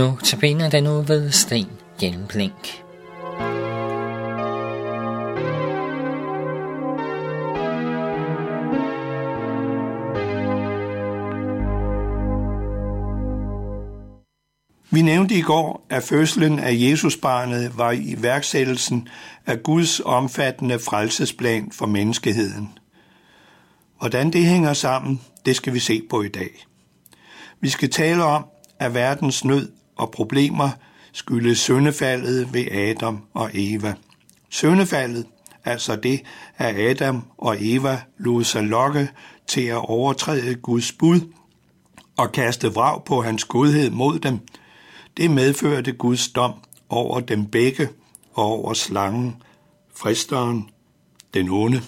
Nu 0.00 0.18
tabiner 0.24 0.70
den 0.70 0.84
nu 0.84 1.02
ved 1.02 1.30
Sten 1.30 1.68
Hjelmblink. 2.00 2.82
Vi 14.90 15.02
nævnte 15.02 15.34
i 15.34 15.40
går, 15.40 15.86
at 15.90 16.02
fødslen 16.02 16.58
af 16.58 16.72
Jesusbarnet 16.72 17.78
var 17.78 17.92
i 17.92 18.16
værksættelsen 18.18 19.08
af 19.46 19.62
Guds 19.62 20.00
omfattende 20.00 20.78
frelsesplan 20.78 21.72
for 21.72 21.86
menneskeheden. 21.86 22.78
Hvordan 23.98 24.32
det 24.32 24.44
hænger 24.44 24.72
sammen, 24.72 25.20
det 25.46 25.56
skal 25.56 25.74
vi 25.74 25.78
se 25.78 26.02
på 26.10 26.22
i 26.22 26.28
dag. 26.28 26.66
Vi 27.60 27.68
skal 27.68 27.90
tale 27.90 28.24
om, 28.24 28.46
at 28.78 28.94
verdens 28.94 29.44
nød 29.44 29.79
og 30.00 30.10
problemer 30.10 30.70
skyldes 31.12 31.58
søndefaldet 31.58 32.54
ved 32.54 32.66
Adam 32.72 33.22
og 33.34 33.50
Eva. 33.54 33.94
Søndefaldet, 34.50 35.26
altså 35.64 35.96
det, 35.96 36.22
at 36.56 36.76
Adam 36.76 37.24
og 37.38 37.56
Eva 37.60 38.00
lod 38.18 38.44
sig 38.44 38.62
lokke 38.62 39.08
til 39.46 39.60
at 39.60 39.76
overtræde 39.88 40.54
Guds 40.54 40.92
bud 40.92 41.20
og 42.16 42.32
kaste 42.32 42.68
vrag 42.68 43.04
på 43.04 43.22
hans 43.22 43.44
godhed 43.44 43.90
mod 43.90 44.18
dem, 44.18 44.38
det 45.16 45.30
medførte 45.30 45.92
Guds 45.92 46.28
dom 46.28 46.52
over 46.88 47.20
dem 47.20 47.46
begge 47.46 47.88
og 48.32 48.44
over 48.44 48.74
slangen, 48.74 49.36
fristeren, 49.96 50.68
den 51.34 51.48
onde. 51.48 51.82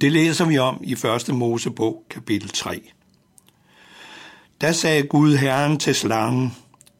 Det 0.00 0.12
læser 0.12 0.44
vi 0.44 0.58
om 0.58 0.80
i 0.84 0.92
1. 0.92 1.34
Mosebog 1.34 2.02
kapitel 2.10 2.48
3. 2.48 2.82
Da 4.60 4.72
sagde 4.72 5.02
Gud 5.02 5.36
Herren 5.36 5.78
til 5.78 5.94
slangen, 5.94 6.52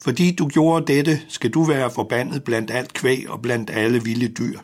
fordi 0.06 0.32
du 0.32 0.48
gjorde 0.48 0.92
dette, 0.94 1.20
skal 1.28 1.50
du 1.50 1.62
være 1.62 1.90
forbandet 1.90 2.44
blandt 2.44 2.70
alt 2.70 2.92
kvæg 2.92 3.30
og 3.30 3.42
blandt 3.42 3.70
alle 3.70 4.04
vilde 4.04 4.28
dyr. 4.28 4.58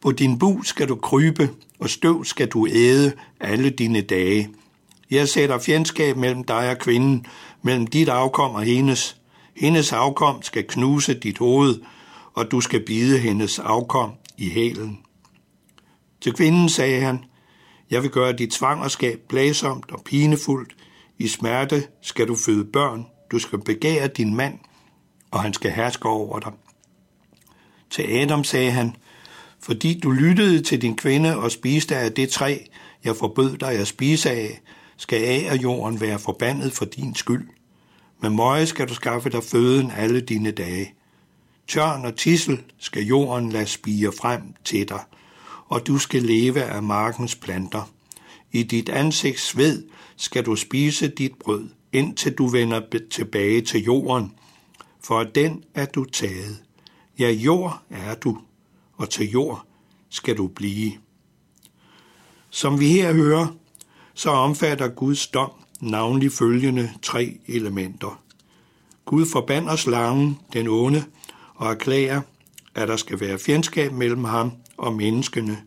På 0.00 0.12
din 0.12 0.38
bu 0.38 0.62
skal 0.62 0.88
du 0.88 0.96
krybe, 0.96 1.50
og 1.78 1.90
støv 1.90 2.24
skal 2.24 2.48
du 2.48 2.66
æde 2.70 3.12
alle 3.40 3.70
dine 3.70 4.00
dage. 4.00 4.50
Jeg 5.10 5.28
sætter 5.28 5.58
fjendskab 5.58 6.16
mellem 6.16 6.44
dig 6.44 6.70
og 6.70 6.78
kvinden, 6.78 7.26
mellem 7.62 7.86
dit 7.86 8.08
afkom 8.08 8.54
og 8.54 8.62
hendes. 8.62 9.16
Hendes 9.56 9.92
afkom 9.92 10.42
skal 10.42 10.64
knuse 10.64 11.14
dit 11.14 11.38
hoved, 11.38 11.80
og 12.32 12.50
du 12.50 12.60
skal 12.60 12.84
bide 12.84 13.18
hendes 13.18 13.58
afkom 13.58 14.12
i 14.38 14.50
hælen. 14.50 14.98
Til 16.20 16.32
kvinden 16.32 16.68
sagde 16.68 17.00
han, 17.00 17.24
jeg 17.90 18.02
vil 18.02 18.10
gøre 18.10 18.32
dit 18.32 18.54
svangerskab 18.54 19.20
blæsomt 19.28 19.92
og 19.92 20.02
pinefuldt. 20.04 20.76
I 21.18 21.28
smerte 21.28 21.86
skal 22.02 22.28
du 22.28 22.36
føde 22.36 22.64
børn. 22.64 23.13
Du 23.30 23.38
skal 23.38 23.58
begære 23.58 24.08
din 24.08 24.34
mand, 24.34 24.58
og 25.30 25.42
han 25.42 25.54
skal 25.54 25.70
herske 25.70 26.08
over 26.08 26.38
dig. 26.38 26.52
Til 27.90 28.02
Adam 28.02 28.44
sagde 28.44 28.70
han, 28.70 28.96
fordi 29.60 30.00
du 30.00 30.10
lyttede 30.10 30.62
til 30.62 30.82
din 30.82 30.96
kvinde 30.96 31.36
og 31.36 31.50
spiste 31.50 31.96
af 31.96 32.12
det 32.12 32.28
træ, 32.28 32.58
jeg 33.04 33.16
forbød 33.16 33.56
dig 33.56 33.70
at 33.70 33.86
spise 33.86 34.30
af, 34.30 34.60
skal 34.96 35.24
af 35.24 35.48
og 35.50 35.62
jorden 35.62 36.00
være 36.00 36.18
forbandet 36.18 36.72
for 36.72 36.84
din 36.84 37.14
skyld. 37.14 37.48
Med 38.22 38.30
møje 38.30 38.66
skal 38.66 38.88
du 38.88 38.94
skaffe 38.94 39.30
dig 39.30 39.44
føden 39.44 39.90
alle 39.90 40.20
dine 40.20 40.50
dage. 40.50 40.94
Tørn 41.68 42.04
og 42.04 42.16
tissel 42.16 42.62
skal 42.78 43.02
jorden 43.02 43.52
lade 43.52 43.66
spire 43.66 44.12
frem 44.20 44.42
til 44.64 44.88
dig, 44.88 45.00
og 45.68 45.86
du 45.86 45.98
skal 45.98 46.22
leve 46.22 46.62
af 46.62 46.82
markens 46.82 47.34
planter. 47.34 47.90
I 48.52 48.62
dit 48.62 48.88
ansigts 48.88 49.42
sved 49.42 49.84
skal 50.16 50.46
du 50.46 50.56
spise 50.56 51.08
dit 51.08 51.32
brød, 51.34 51.68
indtil 51.94 52.34
du 52.34 52.46
vender 52.46 52.80
tilbage 53.10 53.60
til 53.60 53.84
jorden, 53.84 54.32
for 55.04 55.22
den 55.22 55.64
er 55.74 55.86
du 55.86 56.04
taget. 56.04 56.62
Ja, 57.18 57.30
jord 57.30 57.82
er 57.90 58.14
du, 58.14 58.38
og 58.96 59.10
til 59.10 59.30
jord 59.30 59.66
skal 60.08 60.36
du 60.36 60.46
blive. 60.46 60.92
Som 62.50 62.80
vi 62.80 62.88
her 62.88 63.12
hører, 63.12 63.46
så 64.14 64.30
omfatter 64.30 64.88
Guds 64.88 65.26
dom 65.26 65.50
navnlig 65.80 66.32
følgende 66.32 66.90
tre 67.02 67.38
elementer. 67.46 68.22
Gud 69.04 69.26
forbander 69.26 69.76
slangen, 69.76 70.38
den 70.52 70.68
onde, 70.68 71.04
og 71.54 71.70
erklærer, 71.70 72.20
at 72.74 72.88
der 72.88 72.96
skal 72.96 73.20
være 73.20 73.38
fjendskab 73.38 73.92
mellem 73.92 74.24
ham 74.24 74.52
og 74.76 74.92
menneskene. 74.92 75.62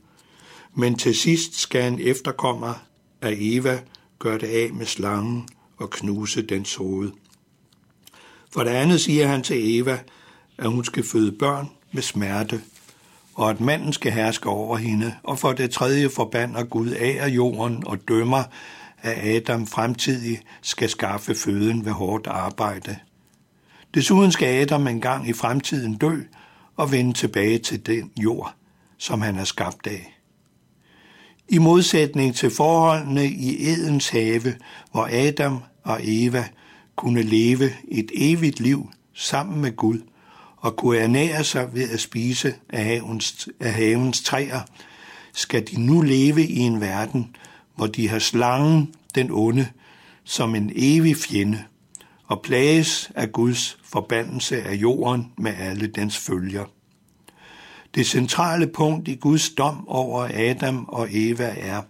Men 0.74 0.98
til 0.98 1.16
sidst 1.16 1.56
skal 1.56 1.94
en 1.94 2.00
efterkommer 2.00 2.74
af 3.22 3.36
Eva 3.40 3.80
gøre 4.20 4.38
det 4.38 4.48
af 4.48 4.74
med 4.74 4.86
slangen 4.86 5.50
og 5.78 5.90
knuse 5.90 6.42
dens 6.42 6.76
hoved. 6.76 7.12
For 8.54 8.64
det 8.64 8.72
andet 8.72 9.02
siger 9.02 9.28
han 9.28 9.44
til 9.44 9.80
Eva, 9.80 10.00
at 10.58 10.70
hun 10.70 10.86
skal 10.86 11.04
føde 11.04 11.32
børn 11.32 11.70
med 11.92 12.02
smerte, 12.02 12.62
og 13.34 13.50
at 13.50 13.62
manden 13.62 13.94
skal 13.94 14.12
herske 14.12 14.50
over 14.50 14.78
hende, 14.78 15.16
og 15.24 15.40
for 15.40 15.54
det 15.54 15.72
tredje 15.72 16.10
forbander 16.10 16.64
Gud 16.64 16.90
af 16.90 17.18
af 17.20 17.30
jorden 17.30 17.88
og 17.88 18.08
dømmer, 18.08 18.44
at 19.02 19.36
Adam 19.36 19.68
fremtidig 19.68 20.42
skal 20.62 20.90
skaffe 20.90 21.36
føden 21.36 21.86
ved 21.86 21.92
hårdt 21.92 22.28
arbejde. 22.28 22.98
Desuden 23.94 24.32
skal 24.32 24.62
Adam 24.62 24.88
engang 24.88 25.30
i 25.30 25.34
fremtiden 25.34 25.98
dø 25.98 26.22
og 26.76 26.92
vende 26.92 27.14
tilbage 27.14 27.60
til 27.60 27.86
den 27.86 28.12
jord, 28.24 28.54
som 28.98 29.22
han 29.22 29.36
er 29.36 29.44
skabt 29.44 29.88
af. 29.88 30.17
I 31.50 31.58
modsætning 31.58 32.36
til 32.36 32.50
forholdene 32.52 33.26
i 33.26 33.70
Edens 33.70 34.10
have, 34.10 34.56
hvor 34.92 35.10
Adam 35.12 35.60
og 35.84 36.00
Eva 36.04 36.48
kunne 36.96 37.22
leve 37.22 37.70
et 37.88 38.12
evigt 38.16 38.60
liv 38.60 38.90
sammen 39.14 39.62
med 39.62 39.76
Gud 39.76 40.00
og 40.58 40.76
kunne 40.76 40.98
ernære 40.98 41.44
sig 41.44 41.70
ved 41.74 41.90
at 41.90 42.00
spise 42.00 42.54
af 42.70 42.84
havens, 42.84 43.50
af 43.60 43.74
havens 43.74 44.24
træer, 44.24 44.62
skal 45.34 45.68
de 45.68 45.82
nu 45.82 46.02
leve 46.02 46.44
i 46.44 46.60
en 46.60 46.82
verden, 46.82 47.36
hvor 47.76 47.88
de 47.88 48.10
har 48.10 48.20
slangen, 48.20 48.94
den 49.16 49.32
onde, 49.32 49.68
som 50.24 50.56
en 50.56 50.72
evig 50.76 51.18
fjende, 51.18 51.64
og 52.26 52.42
plages 52.42 53.12
af 53.16 53.32
Guds 53.32 53.78
forbandelse 53.84 54.64
af 54.64 54.74
jorden 54.74 55.32
med 55.38 55.54
alle 55.60 55.88
dens 55.88 56.18
følger. 56.18 56.66
Det 57.96 58.08
centrale 58.08 58.68
punkt 58.68 59.08
i 59.08 59.16
Guds 59.16 59.50
dom 59.50 59.88
over 59.88 60.30
Adam 60.34 60.86
og 60.88 61.08
Eva 61.12 61.54
er, 61.58 61.82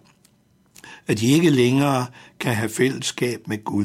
at 1.06 1.20
de 1.20 1.26
ikke 1.26 1.50
længere 1.50 2.06
kan 2.40 2.54
have 2.54 2.68
fællesskab 2.68 3.48
med 3.48 3.64
Gud, 3.64 3.84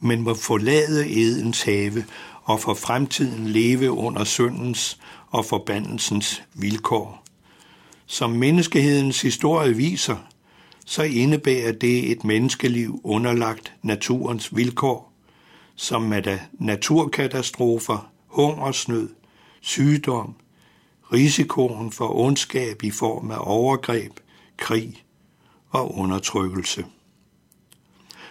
men 0.00 0.22
må 0.22 0.34
forlade 0.34 1.20
Edens 1.20 1.62
have 1.62 2.04
og 2.42 2.60
for 2.60 2.74
fremtiden 2.74 3.48
leve 3.48 3.90
under 3.90 4.24
syndens 4.24 4.98
og 5.30 5.44
forbandelsens 5.44 6.42
vilkår. 6.54 7.24
Som 8.06 8.30
menneskehedens 8.30 9.22
historie 9.22 9.76
viser, 9.76 10.16
så 10.86 11.02
indebærer 11.02 11.72
det 11.72 12.10
et 12.10 12.24
menneskeliv 12.24 13.00
underlagt 13.04 13.72
naturens 13.82 14.56
vilkår, 14.56 15.12
som 15.74 16.12
er 16.12 16.38
naturkatastrofer, 16.52 18.10
hungersnød, 18.26 19.08
sygdom, 19.60 20.34
risikoen 21.12 21.92
for 21.92 22.16
ondskab 22.16 22.82
i 22.82 22.90
form 22.90 23.30
af 23.30 23.38
overgreb, 23.40 24.12
krig 24.56 25.04
og 25.70 25.98
undertrykkelse. 25.98 26.84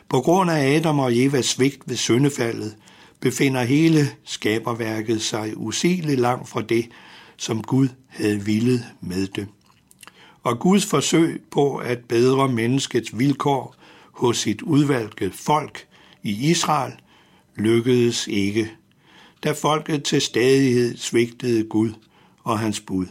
På 0.10 0.22
grund 0.22 0.52
af 0.52 0.76
Adam 0.76 1.00
og 1.00 1.18
Evas 1.18 1.46
svigt 1.46 1.82
ved 1.86 1.96
syndefaldet, 1.96 2.76
befinder 3.20 3.64
hele 3.64 4.10
skaberværket 4.24 5.22
sig 5.22 5.54
usigeligt 5.56 6.20
langt 6.20 6.50
fra 6.50 6.62
det, 6.62 6.90
som 7.38 7.64
Gud 7.64 7.88
havde 8.08 8.46
villet 8.46 8.86
med 9.02 9.28
det. 9.28 9.48
Og 10.44 10.60
Guds 10.60 10.86
forsøg 10.86 11.42
på 11.52 11.76
at 11.76 12.00
bedre 12.10 12.50
menneskets 12.50 13.20
vilkår 13.20 13.76
hos 14.12 14.38
sit 14.38 14.62
udvalgte 14.62 15.32
folk 15.32 15.88
i 16.24 16.50
Israel 16.50 16.94
lykkedes 17.56 18.28
ikke, 18.28 18.72
da 19.44 19.52
folket 19.52 20.04
til 20.04 20.22
stadighed 20.22 20.98
svigtede 20.98 21.64
Gud 21.64 21.94
og 22.44 22.60
hans 22.60 22.80
bud, 22.80 23.06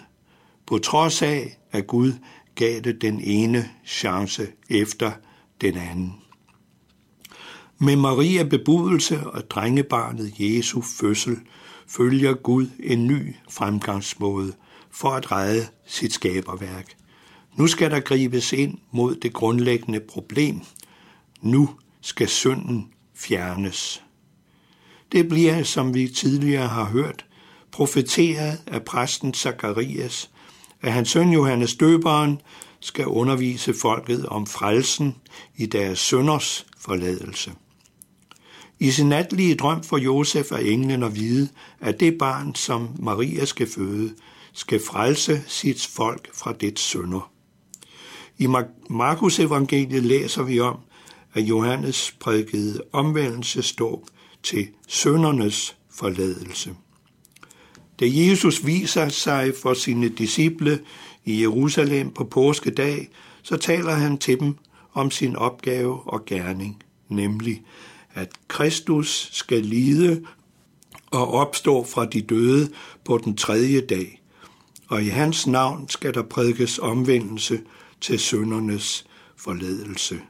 på 0.67 0.79
trods 0.79 1.23
af, 1.23 1.59
at 1.73 1.87
Gud 1.87 2.13
gav 2.55 2.81
det 2.81 3.03
den 3.03 3.21
ene 3.21 3.71
chance 3.87 4.47
efter 4.71 5.13
den 5.61 5.77
anden. 5.77 6.15
Med 7.79 7.97
Maria 7.97 8.43
bebudelse 8.43 9.31
og 9.31 9.51
drengebarnet 9.51 10.35
Jesu 10.39 10.81
fødsel 10.81 11.37
følger 11.87 12.35
Gud 12.35 12.67
en 12.81 13.07
ny 13.07 13.35
fremgangsmåde 13.51 14.53
for 14.91 15.11
at 15.11 15.33
redde 15.33 15.67
sit 15.87 16.13
skaberværk. 16.13 16.97
Nu 17.57 17.67
skal 17.67 17.91
der 17.91 18.01
gribes 18.01 18.53
ind 18.53 18.79
mod 18.91 19.15
det 19.15 19.33
grundlæggende 19.33 20.01
problem. 20.01 20.61
Nu 21.41 21.71
skal 22.01 22.29
synden 22.29 22.89
fjernes. 23.15 24.03
Det 25.13 25.29
bliver, 25.29 25.63
som 25.63 25.95
vi 25.95 26.09
tidligere 26.09 26.69
har 26.69 26.85
hørt, 26.85 27.27
profeteret 27.73 28.59
af 28.67 28.85
præsten 28.85 29.35
Zakarias, 29.35 30.31
at 30.83 30.93
hans 30.93 31.11
søn 31.11 31.33
Johannes 31.33 31.75
Døberen 31.75 32.41
skal 32.81 33.07
undervise 33.07 33.75
folket 33.75 34.27
om 34.27 34.47
frelsen 34.47 35.17
i 35.57 35.67
deres 35.67 35.99
sønders 35.99 36.67
forladelse. 36.79 37.53
I 38.79 38.91
sin 38.91 39.09
natlige 39.09 39.55
drøm 39.55 39.83
for 39.83 39.99
Josef 39.99 40.53
af 40.53 40.61
englen 40.63 41.03
at 41.03 41.15
vide, 41.15 41.49
at 41.81 42.01
det 42.01 42.19
barn, 42.19 42.55
som 42.55 42.89
Maria 42.99 43.45
skal 43.45 43.71
føde, 43.71 44.15
skal 44.53 44.81
frelse 44.87 45.43
sit 45.47 45.87
folk 45.87 46.35
fra 46.35 46.53
dets 46.53 46.83
sønder. 46.83 47.31
I 48.39 48.47
Markus 48.91 49.39
evangeliet 49.39 50.03
læser 50.03 50.43
vi 50.43 50.61
om, 50.61 50.79
at 51.35 51.43
Johannes 51.43 52.17
prædikede 52.21 52.83
omvendelsesdåb 52.93 54.07
til 54.43 54.69
søndernes 54.89 55.77
forladelse. 55.91 56.75
Da 58.03 58.07
Jesus 58.11 58.67
viser 58.67 59.09
sig 59.09 59.53
for 59.63 59.75
sine 59.75 60.09
disciple 60.09 60.81
i 61.25 61.41
Jerusalem 61.41 62.11
på 62.11 62.25
påskedag, 62.25 63.11
så 63.43 63.57
taler 63.57 63.93
han 63.93 64.19
til 64.19 64.41
dem 64.41 64.57
om 64.93 65.11
sin 65.11 65.37
opgave 65.37 66.01
og 66.13 66.25
gerning, 66.25 66.83
nemlig 67.09 67.63
at 68.15 68.29
Kristus 68.49 69.29
skal 69.33 69.63
lide 69.63 70.25
og 71.11 71.29
opstå 71.29 71.85
fra 71.85 72.07
de 72.07 72.23
døde 72.23 72.71
på 73.05 73.19
den 73.19 73.37
tredje 73.37 73.81
dag, 73.81 74.23
og 74.89 75.03
i 75.03 75.09
hans 75.09 75.47
navn 75.47 75.89
skal 75.89 76.15
der 76.15 76.23
prædikes 76.23 76.79
omvendelse 76.79 77.61
til 78.01 78.19
søndernes 78.19 79.07
forladelse. 79.37 80.21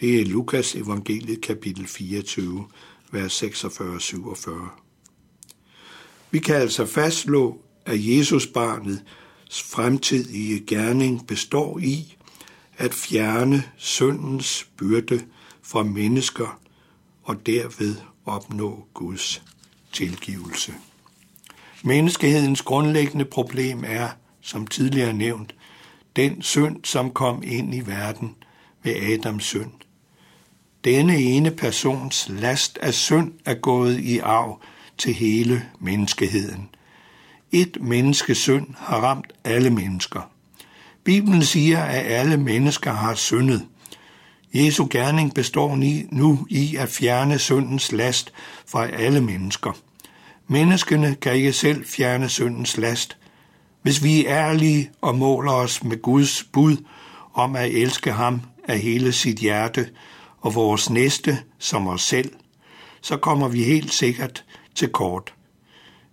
Det 0.00 0.20
er 0.20 0.24
Lukas 0.24 0.74
evangeliet 0.74 1.40
kapitel 1.40 1.86
24, 1.86 2.64
vers 3.12 3.42
46-47. 3.42 4.89
Vi 6.30 6.38
kan 6.38 6.54
altså 6.54 6.86
fastslå, 6.86 7.58
at 7.86 8.06
Jesus 8.06 8.46
barnets 8.46 9.62
fremtidige 9.62 10.60
gerning 10.66 11.26
består 11.26 11.78
i 11.78 12.16
at 12.78 12.94
fjerne 12.94 13.62
syndens 13.76 14.66
byrde 14.76 15.22
fra 15.62 15.82
mennesker 15.82 16.60
og 17.22 17.46
derved 17.46 17.96
opnå 18.24 18.86
Guds 18.94 19.42
tilgivelse. 19.92 20.74
Menneskehedens 21.82 22.62
grundlæggende 22.62 23.24
problem 23.24 23.84
er, 23.86 24.08
som 24.40 24.66
tidligere 24.66 25.12
nævnt, 25.12 25.54
den 26.16 26.42
synd, 26.42 26.84
som 26.84 27.10
kom 27.10 27.42
ind 27.46 27.74
i 27.74 27.80
verden 27.80 28.34
ved 28.82 28.94
Adams 28.94 29.44
synd. 29.44 29.70
Denne 30.84 31.16
ene 31.16 31.50
persons 31.50 32.26
last 32.28 32.78
af 32.78 32.94
synd 32.94 33.32
er 33.44 33.54
gået 33.54 34.00
i 34.00 34.18
arv 34.18 34.62
til 35.00 35.14
hele 35.14 35.62
menneskeheden. 35.78 36.68
Et 37.52 37.76
menneskes 37.80 38.38
synd 38.38 38.66
har 38.78 38.96
ramt 38.96 39.32
alle 39.44 39.70
mennesker. 39.70 40.30
Bibelen 41.04 41.42
siger, 41.42 41.82
at 41.82 42.06
alle 42.06 42.36
mennesker 42.36 42.92
har 42.92 43.14
syndet. 43.14 43.66
Jesu 44.54 44.86
gerning 44.90 45.34
består 45.34 45.76
nu 46.10 46.46
i 46.50 46.76
at 46.76 46.88
fjerne 46.88 47.38
syndens 47.38 47.92
last 47.92 48.32
fra 48.66 48.86
alle 48.86 49.20
mennesker. 49.20 49.72
Menneskene 50.48 51.14
kan 51.14 51.34
ikke 51.34 51.52
selv 51.52 51.86
fjerne 51.86 52.28
syndens 52.28 52.76
last. 52.76 53.16
Hvis 53.82 54.04
vi 54.04 54.26
er 54.26 54.36
ærlige 54.36 54.90
og 55.00 55.14
måler 55.14 55.52
os 55.52 55.84
med 55.84 56.02
Guds 56.02 56.44
bud 56.52 56.76
om 57.34 57.56
at 57.56 57.70
elske 57.70 58.12
ham 58.12 58.40
af 58.68 58.78
hele 58.78 59.12
sit 59.12 59.38
hjerte 59.38 59.88
og 60.40 60.54
vores 60.54 60.90
næste 60.90 61.38
som 61.58 61.88
os 61.88 62.02
selv, 62.02 62.32
så 63.00 63.16
kommer 63.16 63.48
vi 63.48 63.62
helt 63.62 63.92
sikkert 63.92 64.44
til 64.74 64.88
kort. 64.88 65.34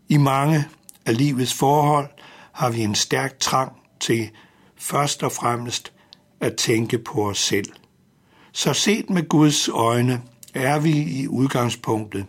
I 0.09 0.17
mange 0.17 0.65
af 1.05 1.17
livets 1.17 1.53
forhold 1.53 2.07
har 2.51 2.69
vi 2.69 2.83
en 2.83 2.95
stærk 2.95 3.39
trang 3.39 3.71
til 3.99 4.29
først 4.75 5.23
og 5.23 5.31
fremmest 5.31 5.93
at 6.39 6.55
tænke 6.55 6.97
på 6.97 7.29
os 7.29 7.39
selv. 7.39 7.71
Så 8.51 8.73
set 8.73 9.09
med 9.09 9.29
Guds 9.29 9.69
øjne 9.69 10.21
er 10.53 10.79
vi 10.79 10.91
i 10.91 11.27
udgangspunktet 11.27 12.25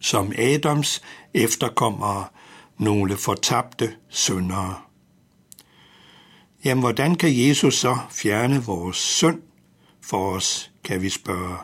som 0.00 0.32
Adams 0.38 1.02
efterkommere 1.34 2.24
nogle 2.78 3.16
fortabte 3.16 3.96
syndere. 4.08 4.74
Jamen, 6.64 6.82
hvordan 6.82 7.14
kan 7.14 7.30
Jesus 7.48 7.74
så 7.74 7.98
fjerne 8.10 8.64
vores 8.64 8.96
synd 8.96 9.42
for 10.02 10.30
os, 10.30 10.72
kan 10.84 11.02
vi 11.02 11.08
spørge. 11.08 11.56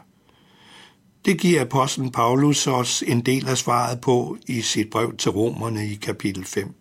Det 1.24 1.38
giver 1.38 1.60
apostlen 1.60 2.10
Paulus 2.10 2.66
os 2.66 3.02
en 3.06 3.20
del 3.20 3.48
af 3.48 3.58
svaret 3.58 4.00
på 4.00 4.36
i 4.46 4.60
sit 4.60 4.90
brev 4.90 5.16
til 5.16 5.30
romerne 5.30 5.86
i 5.86 5.94
kapitel 5.94 6.44
5. 6.44 6.74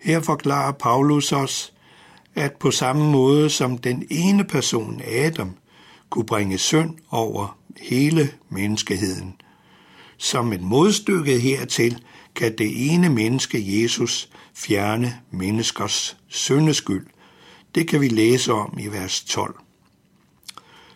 Her 0.00 0.20
forklarer 0.20 0.72
Paulus 0.72 1.32
os, 1.32 1.72
at 2.34 2.52
på 2.52 2.70
samme 2.70 3.10
måde 3.12 3.50
som 3.50 3.78
den 3.78 4.06
ene 4.10 4.44
person, 4.44 5.02
Adam, 5.04 5.56
kunne 6.10 6.26
bringe 6.26 6.58
synd 6.58 6.94
over 7.10 7.58
hele 7.80 8.30
menneskeheden, 8.48 9.34
som 10.16 10.52
et 10.52 10.62
modstykke 10.62 11.38
hertil 11.38 12.02
kan 12.34 12.58
det 12.58 12.92
ene 12.92 13.08
menneske, 13.08 13.82
Jesus, 13.82 14.30
fjerne 14.54 15.18
menneskers 15.30 16.16
syndeskyld. 16.28 17.06
Det 17.74 17.88
kan 17.88 18.00
vi 18.00 18.08
læse 18.08 18.52
om 18.52 18.78
i 18.80 18.86
vers 18.86 19.24
12. 19.24 19.56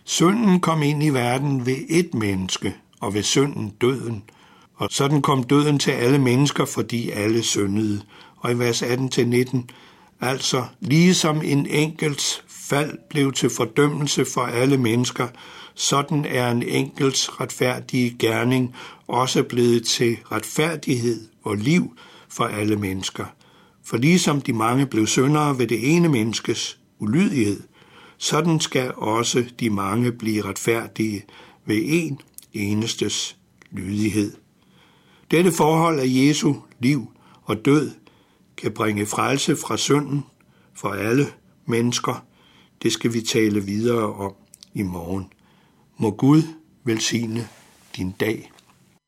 Synden 0.05 0.61
kom 0.61 0.83
ind 0.83 1.03
i 1.03 1.09
verden 1.09 1.67
ved 1.67 1.77
et 1.89 2.15
menneske, 2.15 2.75
og 3.01 3.15
ved 3.15 3.23
synden 3.23 3.73
døden. 3.81 4.23
Og 4.75 4.89
sådan 4.91 5.23
kom 5.23 5.43
døden 5.43 5.79
til 5.79 5.91
alle 5.91 6.19
mennesker, 6.19 6.65
fordi 6.65 7.11
alle 7.11 7.43
syndede. 7.43 8.03
Og 8.37 8.53
i 8.53 8.59
vers 8.59 8.83
18-19, 8.83 9.59
altså 10.21 10.65
ligesom 10.81 11.43
en 11.45 11.67
enkelts 11.67 12.45
fald 12.49 12.99
blev 13.11 13.33
til 13.33 13.51
fordømmelse 13.51 14.25
for 14.25 14.41
alle 14.41 14.77
mennesker, 14.77 15.29
sådan 15.75 16.25
er 16.25 16.51
en 16.51 16.63
enkelts 16.63 17.41
retfærdige 17.41 18.17
gerning 18.19 18.75
også 19.09 19.43
blevet 19.43 19.85
til 19.85 20.17
retfærdighed 20.33 21.29
og 21.45 21.57
liv 21.57 21.97
for 22.29 22.45
alle 22.45 22.77
mennesker. 22.77 23.25
For 23.85 23.97
ligesom 23.97 24.41
de 24.41 24.53
mange 24.53 24.87
blev 24.87 25.07
syndere 25.07 25.59
ved 25.59 25.67
det 25.67 25.97
ene 25.97 26.09
menneskes 26.09 26.79
ulydighed, 26.99 27.61
sådan 28.23 28.61
skal 28.61 28.95
også 28.95 29.45
de 29.61 29.71
mange 29.71 30.13
blive 30.13 30.45
retfærdige 30.45 31.25
ved 31.65 31.81
en 31.85 32.21
enestes 32.53 33.37
lydighed. 33.71 34.33
Dette 35.31 35.53
forhold 35.53 36.01
af 36.01 36.07
Jesu 36.07 36.55
liv 36.79 37.13
og 37.43 37.65
død 37.65 37.91
kan 38.57 38.73
bringe 38.73 39.07
frelse 39.07 39.57
fra 39.57 39.77
synden 39.77 40.25
for 40.75 40.89
alle 40.89 41.27
mennesker. 41.67 42.25
Det 42.83 42.93
skal 42.93 43.13
vi 43.13 43.21
tale 43.21 43.65
videre 43.65 44.15
om 44.15 44.35
i 44.75 44.83
morgen. 44.83 45.33
Må 45.97 46.11
Gud 46.11 46.43
velsigne 46.85 47.49
din 47.97 48.11
dag. 48.21 48.52